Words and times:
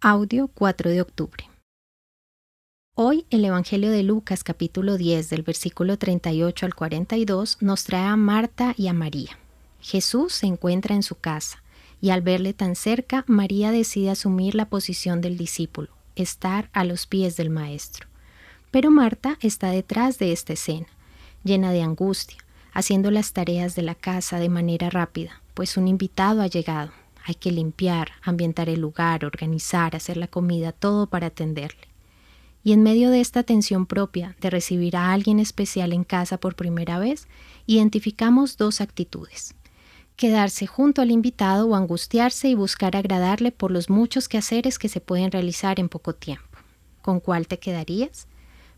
Audio 0.00 0.46
4 0.54 0.90
de 0.90 1.00
octubre. 1.00 1.50
Hoy 2.94 3.26
el 3.30 3.44
Evangelio 3.44 3.90
de 3.90 4.04
Lucas 4.04 4.44
capítulo 4.44 4.96
10 4.96 5.28
del 5.28 5.42
versículo 5.42 5.98
38 5.98 6.66
al 6.66 6.74
42 6.76 7.58
nos 7.60 7.82
trae 7.82 8.04
a 8.04 8.14
Marta 8.14 8.74
y 8.76 8.86
a 8.86 8.92
María. 8.92 9.36
Jesús 9.80 10.34
se 10.34 10.46
encuentra 10.46 10.94
en 10.94 11.02
su 11.02 11.16
casa 11.16 11.64
y 12.00 12.10
al 12.10 12.22
verle 12.22 12.52
tan 12.52 12.76
cerca, 12.76 13.24
María 13.26 13.72
decide 13.72 14.10
asumir 14.10 14.54
la 14.54 14.68
posición 14.68 15.20
del 15.20 15.36
discípulo, 15.36 15.88
estar 16.14 16.70
a 16.72 16.84
los 16.84 17.08
pies 17.08 17.36
del 17.36 17.50
Maestro. 17.50 18.06
Pero 18.70 18.92
Marta 18.92 19.36
está 19.40 19.70
detrás 19.70 20.20
de 20.20 20.30
esta 20.30 20.52
escena, 20.52 20.86
llena 21.42 21.72
de 21.72 21.82
angustia, 21.82 22.38
haciendo 22.72 23.10
las 23.10 23.32
tareas 23.32 23.74
de 23.74 23.82
la 23.82 23.96
casa 23.96 24.38
de 24.38 24.48
manera 24.48 24.90
rápida, 24.90 25.42
pues 25.54 25.76
un 25.76 25.88
invitado 25.88 26.40
ha 26.40 26.46
llegado 26.46 26.92
hay 27.28 27.34
que 27.34 27.52
limpiar, 27.52 28.12
ambientar 28.22 28.70
el 28.70 28.80
lugar, 28.80 29.26
organizar, 29.26 29.94
hacer 29.94 30.16
la 30.16 30.28
comida, 30.28 30.72
todo 30.72 31.08
para 31.08 31.26
atenderle. 31.26 31.88
Y 32.64 32.72
en 32.72 32.82
medio 32.82 33.10
de 33.10 33.20
esta 33.20 33.42
tensión 33.42 33.84
propia 33.84 34.34
de 34.40 34.48
recibir 34.48 34.96
a 34.96 35.12
alguien 35.12 35.38
especial 35.38 35.92
en 35.92 36.04
casa 36.04 36.40
por 36.40 36.56
primera 36.56 36.98
vez, 36.98 37.28
identificamos 37.66 38.56
dos 38.56 38.80
actitudes. 38.80 39.54
Quedarse 40.16 40.66
junto 40.66 41.02
al 41.02 41.10
invitado 41.10 41.68
o 41.68 41.74
angustiarse 41.74 42.48
y 42.48 42.54
buscar 42.54 42.96
agradarle 42.96 43.52
por 43.52 43.72
los 43.72 43.90
muchos 43.90 44.26
quehaceres 44.26 44.78
que 44.78 44.88
se 44.88 45.02
pueden 45.02 45.30
realizar 45.30 45.78
en 45.78 45.90
poco 45.90 46.14
tiempo. 46.14 46.58
¿Con 47.02 47.20
cuál 47.20 47.46
te 47.46 47.58
quedarías? 47.58 48.26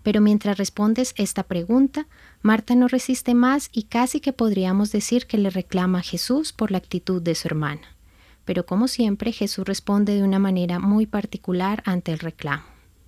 Pero 0.02 0.20
mientras 0.20 0.58
respondes 0.58 1.14
esta 1.16 1.44
pregunta, 1.44 2.08
Marta 2.42 2.74
no 2.74 2.88
resiste 2.88 3.34
más 3.34 3.68
y 3.72 3.84
casi 3.84 4.18
que 4.18 4.32
podríamos 4.32 4.90
decir 4.90 5.28
que 5.28 5.38
le 5.38 5.50
reclama 5.50 6.00
a 6.00 6.02
Jesús 6.02 6.52
por 6.52 6.72
la 6.72 6.78
actitud 6.78 7.22
de 7.22 7.36
su 7.36 7.46
hermana 7.46 7.99
pero 8.44 8.66
como 8.66 8.88
siempre 8.88 9.32
Jesús 9.32 9.64
responde 9.64 10.14
de 10.14 10.22
una 10.22 10.38
manera 10.38 10.78
muy 10.78 11.06
particular 11.06 11.82
ante 11.86 12.12
el 12.12 12.18
reclamo. 12.18 12.64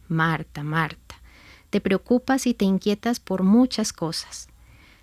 Marta, 0.08 0.62
Marta, 0.62 1.16
te 1.70 1.80
preocupas 1.80 2.46
y 2.46 2.54
te 2.54 2.64
inquietas 2.64 3.18
por 3.18 3.42
muchas 3.42 3.92
cosas. 3.92 4.48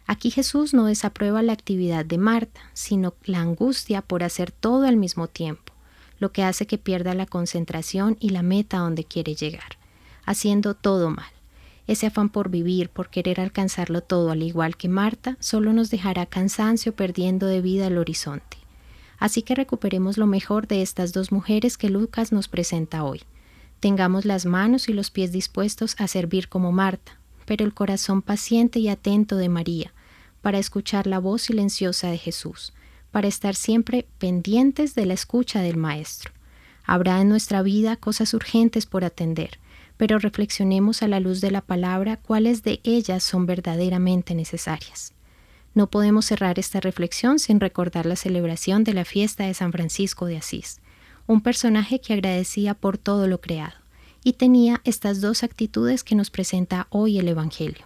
Aquí 0.05 0.31
Jesús 0.31 0.73
no 0.73 0.85
desaprueba 0.85 1.41
la 1.41 1.53
actividad 1.53 2.05
de 2.05 2.17
Marta, 2.17 2.61
sino 2.73 3.15
la 3.25 3.41
angustia 3.41 4.01
por 4.01 4.23
hacer 4.23 4.51
todo 4.51 4.87
al 4.87 4.97
mismo 4.97 5.27
tiempo, 5.27 5.73
lo 6.19 6.31
que 6.31 6.43
hace 6.43 6.67
que 6.67 6.77
pierda 6.77 7.13
la 7.15 7.25
concentración 7.25 8.17
y 8.19 8.29
la 8.29 8.43
meta 8.43 8.77
donde 8.77 9.03
quiere 9.03 9.35
llegar, 9.35 9.77
haciendo 10.25 10.73
todo 10.75 11.09
mal. 11.09 11.31
Ese 11.87 12.05
afán 12.05 12.29
por 12.29 12.49
vivir, 12.49 12.89
por 12.89 13.09
querer 13.09 13.41
alcanzarlo 13.41 14.01
todo 14.01 14.29
al 14.29 14.43
igual 14.43 14.77
que 14.77 14.89
Marta, 14.89 15.37
solo 15.39 15.73
nos 15.73 15.89
dejará 15.89 16.27
cansancio 16.27 16.95
perdiendo 16.95 17.47
de 17.47 17.61
vida 17.61 17.87
el 17.87 17.97
horizonte. 17.97 18.58
Así 19.19 19.41
que 19.41 19.55
recuperemos 19.55 20.17
lo 20.17 20.27
mejor 20.27 20.67
de 20.67 20.81
estas 20.81 21.11
dos 21.11 21.31
mujeres 21.31 21.77
que 21.77 21.89
Lucas 21.89 22.31
nos 22.31 22.47
presenta 22.47 23.03
hoy. 23.03 23.21
Tengamos 23.79 24.25
las 24.25 24.45
manos 24.45 24.89
y 24.89 24.93
los 24.93 25.11
pies 25.11 25.31
dispuestos 25.31 25.95
a 25.99 26.07
servir 26.07 26.47
como 26.49 26.71
Marta, 26.71 27.19
pero 27.45 27.65
el 27.65 27.73
corazón 27.73 28.21
paciente 28.21 28.79
y 28.79 28.89
atento 28.89 29.35
de 29.37 29.49
María, 29.49 29.93
para 30.41 30.57
escuchar 30.57 31.07
la 31.07 31.19
voz 31.19 31.43
silenciosa 31.43 32.09
de 32.09 32.17
Jesús, 32.17 32.73
para 33.11 33.27
estar 33.27 33.55
siempre 33.55 34.07
pendientes 34.17 34.95
de 34.95 35.05
la 35.05 35.13
escucha 35.13 35.61
del 35.61 35.77
Maestro. 35.77 36.31
Habrá 36.85 37.21
en 37.21 37.29
nuestra 37.29 37.61
vida 37.61 37.97
cosas 37.97 38.33
urgentes 38.33 38.85
por 38.85 39.03
atender, 39.03 39.59
pero 39.97 40.17
reflexionemos 40.17 41.03
a 41.03 41.07
la 41.07 41.19
luz 41.19 41.41
de 41.41 41.51
la 41.51 41.61
palabra 41.61 42.17
cuáles 42.17 42.63
de 42.63 42.79
ellas 42.83 43.21
son 43.21 43.45
verdaderamente 43.45 44.33
necesarias. 44.33 45.13
No 45.73 45.87
podemos 45.87 46.25
cerrar 46.25 46.59
esta 46.59 46.79
reflexión 46.79 47.39
sin 47.39 47.59
recordar 47.59 48.05
la 48.05 48.15
celebración 48.15 48.83
de 48.83 48.93
la 48.93 49.05
fiesta 49.05 49.45
de 49.45 49.53
San 49.53 49.71
Francisco 49.71 50.25
de 50.25 50.37
Asís, 50.37 50.81
un 51.27 51.41
personaje 51.41 52.01
que 52.01 52.13
agradecía 52.13 52.73
por 52.73 52.97
todo 52.97 53.27
lo 53.27 53.39
creado 53.39 53.75
y 54.23 54.33
tenía 54.33 54.81
estas 54.83 55.21
dos 55.21 55.43
actitudes 55.43 56.03
que 56.03 56.15
nos 56.15 56.29
presenta 56.29 56.87
hoy 56.89 57.19
el 57.19 57.27
Evangelio. 57.27 57.85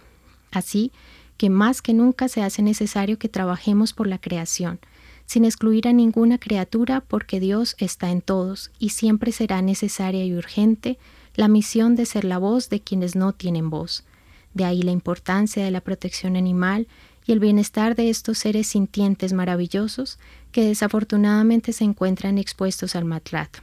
Así 0.50 0.92
que 1.36 1.50
más 1.50 1.82
que 1.82 1.94
nunca 1.94 2.28
se 2.28 2.42
hace 2.42 2.62
necesario 2.62 3.18
que 3.18 3.28
trabajemos 3.28 3.92
por 3.92 4.06
la 4.06 4.18
creación, 4.18 4.78
sin 5.26 5.44
excluir 5.44 5.88
a 5.88 5.92
ninguna 5.92 6.38
criatura 6.38 7.00
porque 7.00 7.40
Dios 7.40 7.76
está 7.78 8.10
en 8.10 8.20
todos 8.20 8.70
y 8.78 8.90
siempre 8.90 9.32
será 9.32 9.62
necesaria 9.62 10.24
y 10.24 10.34
urgente 10.34 10.98
la 11.34 11.48
misión 11.48 11.96
de 11.96 12.06
ser 12.06 12.24
la 12.24 12.38
voz 12.38 12.68
de 12.68 12.80
quienes 12.80 13.16
no 13.16 13.32
tienen 13.32 13.70
voz. 13.70 14.04
De 14.52 14.64
ahí 14.64 14.82
la 14.82 14.92
importancia 14.92 15.64
de 15.64 15.70
la 15.70 15.80
protección 15.80 16.36
animal 16.36 16.86
y 17.26 17.32
el 17.32 17.40
bienestar 17.40 17.94
de 17.94 18.10
estos 18.10 18.38
seres 18.38 18.66
sintientes 18.66 19.32
maravillosos 19.32 20.18
que 20.52 20.66
desafortunadamente 20.66 21.72
se 21.72 21.84
encuentran 21.84 22.38
expuestos 22.38 22.96
al 22.96 23.04
maltrato. 23.04 23.60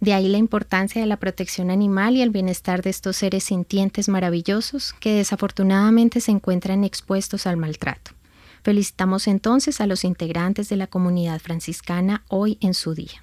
De 0.00 0.12
ahí 0.14 0.26
la 0.26 0.38
importancia 0.38 1.00
de 1.00 1.06
la 1.06 1.18
protección 1.18 1.70
animal 1.70 2.16
y 2.16 2.22
el 2.22 2.30
bienestar 2.30 2.82
de 2.82 2.90
estos 2.90 3.16
seres 3.16 3.44
sintientes 3.44 4.08
maravillosos 4.08 4.94
que 4.98 5.14
desafortunadamente 5.14 6.20
se 6.20 6.32
encuentran 6.32 6.82
expuestos 6.82 7.46
al 7.46 7.56
maltrato. 7.56 8.10
Felicitamos 8.64 9.28
entonces 9.28 9.80
a 9.80 9.86
los 9.86 10.02
integrantes 10.02 10.68
de 10.68 10.76
la 10.76 10.88
comunidad 10.88 11.40
franciscana 11.40 12.24
hoy 12.28 12.58
en 12.60 12.74
su 12.74 12.94
día. 12.94 13.22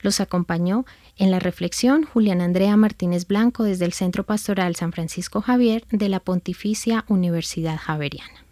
Los 0.00 0.20
acompañó 0.20 0.86
en 1.16 1.30
la 1.30 1.38
reflexión 1.38 2.04
Julián 2.04 2.40
Andrea 2.40 2.76
Martínez 2.76 3.26
Blanco 3.26 3.62
desde 3.62 3.84
el 3.84 3.92
Centro 3.92 4.24
Pastoral 4.24 4.74
San 4.74 4.92
Francisco 4.92 5.40
Javier 5.40 5.84
de 5.90 6.08
la 6.08 6.18
Pontificia 6.18 7.04
Universidad 7.08 7.76
Javeriana. 7.76 8.47